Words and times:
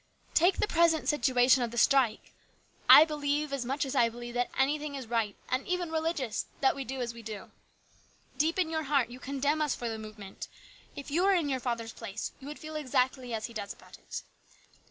Take 0.33 0.57
the 0.57 0.67
present 0.67 1.07
situation 1.07 1.61
of 1.61 1.69
the 1.69 1.77
strike. 1.77 2.33
I 2.89 3.05
believe 3.05 3.53
as 3.53 3.65
much 3.65 3.85
as 3.85 3.93
I 3.93 4.09
believe 4.09 4.35
anything 4.57 4.93
that 4.93 4.97
it 4.97 5.01
is 5.01 5.07
right, 5.11 5.35
and 5.47 5.67
even 5.67 5.91
religious, 5.91 6.47
that 6.59 6.75
we 6.75 6.83
do 6.83 7.01
as 7.01 7.13
we 7.13 7.21
do. 7.21 7.51
Deep 8.35 8.57
in 8.57 8.71
your 8.71 8.85
heart 8.89 9.11
you 9.11 9.19
condemn 9.19 9.61
us 9.61 9.75
for 9.75 9.87
the 9.87 9.99
movement. 9.99 10.47
If 10.95 11.11
you 11.11 11.21
were 11.21 11.35
in 11.35 11.49
your 11.49 11.59
father's 11.59 11.93
place 11.93 12.31
you 12.39 12.47
would 12.47 12.57
feel 12.57 12.75
exactly 12.77 13.31
as 13.31 13.45
he 13.45 13.53
does 13.53 13.73
about 13.73 13.99
it. 13.99 14.23